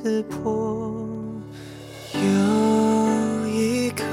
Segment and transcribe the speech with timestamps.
[0.00, 0.94] 刺破。
[2.14, 4.04] 有一颗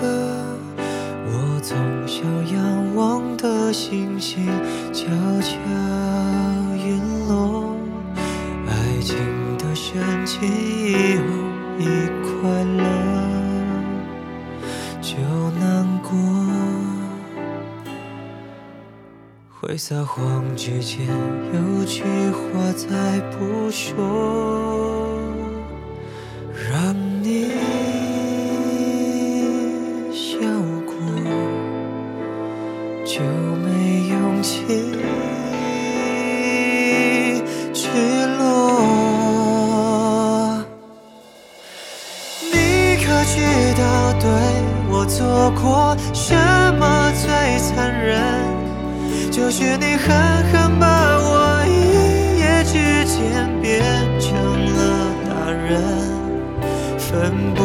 [1.28, 1.78] 我从
[2.08, 4.48] 小仰望的星星
[4.92, 5.06] 悄
[5.42, 5.56] 悄
[6.76, 7.76] 陨落，
[8.68, 9.16] 爱情
[9.60, 11.24] 的深情以后
[11.78, 11.84] 一
[12.24, 12.82] 快乐
[15.02, 15.16] 就
[15.60, 16.10] 难过，
[19.52, 21.06] 会撒谎之前
[21.54, 25.05] 有句话再不说，
[34.68, 34.74] 勇
[35.74, 37.88] 气去
[38.38, 38.42] 落。
[42.52, 42.56] 你
[43.04, 43.34] 可知
[43.78, 43.84] 道
[44.20, 44.24] 对
[44.90, 45.18] 我做
[45.62, 45.64] 过
[46.14, 46.34] 什
[46.80, 46.84] 么
[47.22, 47.26] 最
[47.60, 48.14] 残忍？
[49.32, 50.08] 就是你狠
[50.52, 50.86] 狠把
[51.20, 52.74] 我一夜之
[53.06, 53.16] 间
[53.62, 53.84] 变
[54.20, 54.34] 成
[54.76, 54.80] 了
[55.28, 55.74] 大人，
[56.98, 57.65] 奋不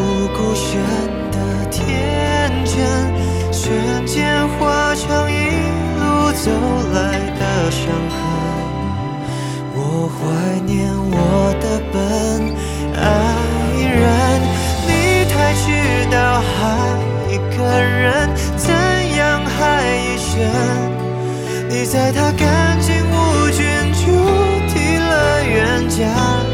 [21.68, 24.06] 你在他干净无菌，就
[24.68, 25.96] 替了冤，加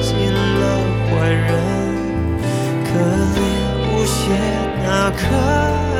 [0.03, 0.63] 进了
[1.11, 1.49] 坏人，
[2.85, 2.89] 可
[3.35, 3.39] 怜
[3.91, 4.15] 无邪
[4.85, 5.19] 那颗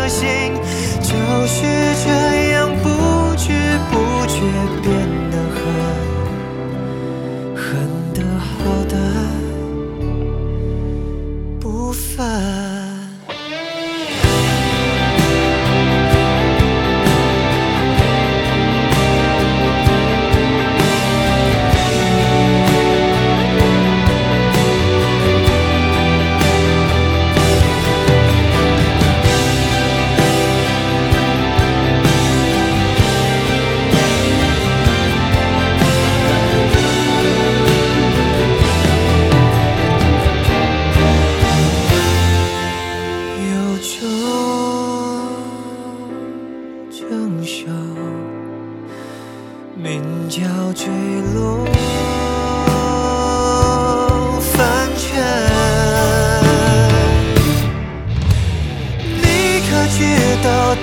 [0.07, 0.27] 心，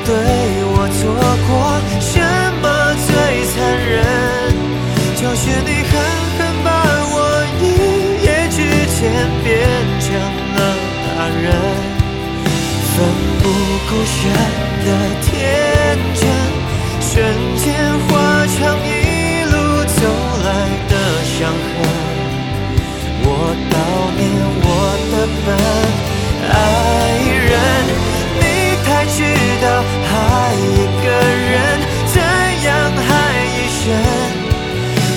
[0.05, 0.42] 对。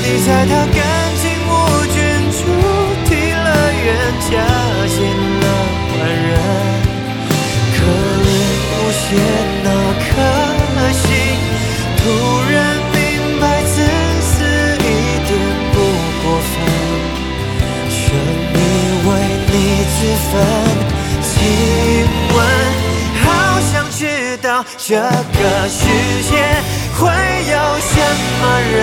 [0.08, 0.78] 你在他干
[1.20, 1.50] 净无
[1.92, 1.98] 菌，
[2.30, 2.38] 就
[3.06, 3.46] 替了
[3.84, 3.86] 冤，
[4.20, 4.30] 加
[4.86, 4.96] 进
[5.40, 5.44] 了
[5.90, 6.30] 坏人。
[7.74, 7.76] 可
[8.22, 8.24] 怜
[8.70, 9.04] 无邪
[9.64, 9.68] 那
[10.06, 10.08] 颗
[10.92, 11.04] 心，
[11.98, 12.00] 突
[12.52, 12.54] 然
[12.94, 12.96] 明
[13.40, 13.74] 白自
[14.22, 14.32] 私
[14.78, 14.80] 一
[15.26, 15.28] 点
[15.72, 15.74] 不
[16.22, 16.54] 过分，
[17.90, 17.98] 全
[18.54, 18.56] 以
[19.08, 19.08] 为
[19.50, 19.54] 你
[19.90, 19.98] 自
[20.30, 20.32] 焚。
[21.20, 21.34] 请
[22.32, 22.38] 问，
[23.24, 23.26] 好
[23.72, 24.00] 想知
[24.40, 24.46] 道
[24.78, 25.82] 这个世
[26.30, 26.32] 界
[26.94, 27.02] 会
[27.50, 27.92] 有什
[28.40, 28.42] 么
[28.72, 28.80] 人，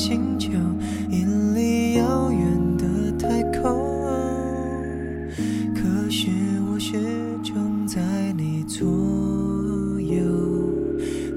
[0.00, 0.52] 星球，
[1.10, 3.70] 引力遥远的太空。
[5.74, 6.30] 可是
[6.72, 6.96] 我始
[7.44, 8.00] 终在
[8.34, 8.88] 你左
[10.00, 10.24] 右，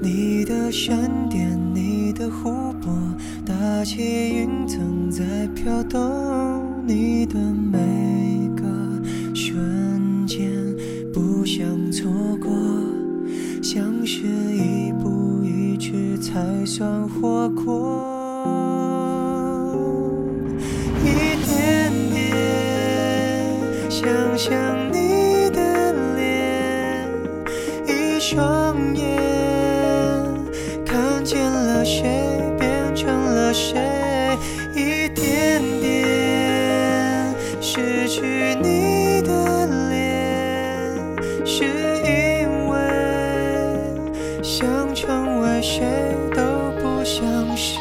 [0.02, 2.90] 你的闪电，你的湖泊，
[3.44, 4.00] 大气
[4.34, 6.00] 云层在飘动，
[6.86, 8.64] 你的每个
[9.34, 10.50] 瞬间
[11.12, 12.50] 不想错过，
[13.62, 17.83] 像是一步一去才算活过。
[28.26, 29.04] 双眼
[30.82, 33.76] 看见了谁，变成了谁，
[34.74, 40.90] 一点点失去你的脸，
[41.44, 42.78] 是因为
[44.42, 45.84] 想成为谁
[46.34, 46.40] 都
[46.80, 47.76] 不像谁。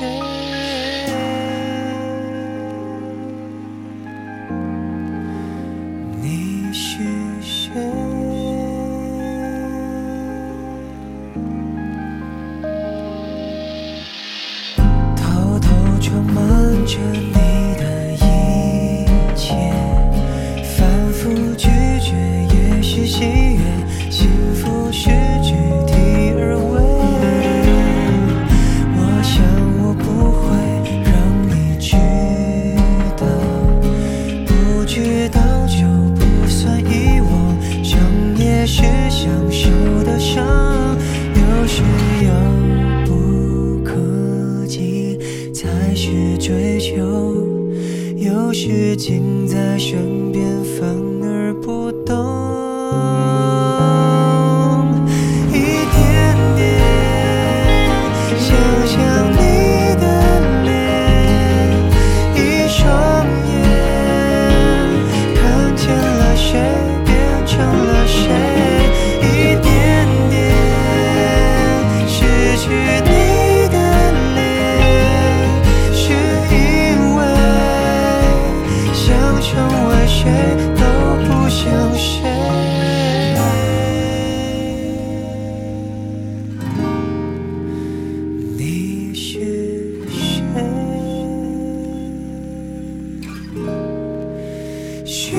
[95.14, 95.38] 学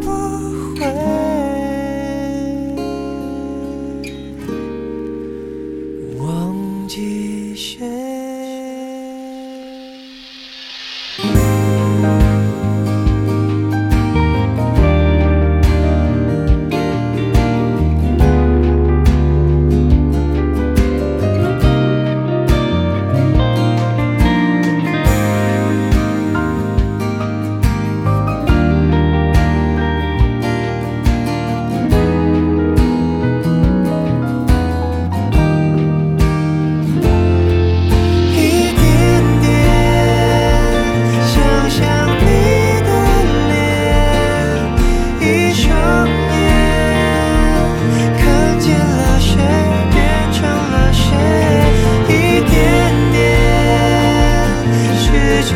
[0.00, 0.08] 不
[0.74, 1.11] 会。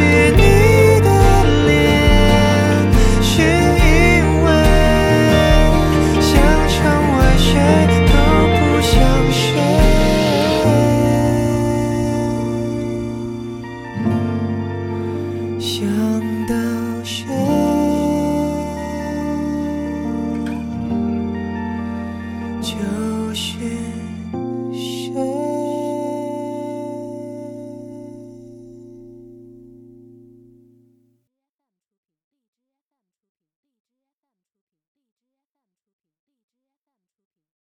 [0.07, 0.46] не